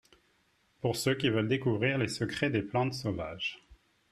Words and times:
Pour 0.79 0.95
ceux 0.95 1.13
qui 1.13 1.29
veulent 1.29 1.47
découvrir 1.47 1.99
les 1.99 2.07
secrets 2.07 2.49
des 2.49 2.63
plantes 2.63 2.95
sauvages 2.95 3.63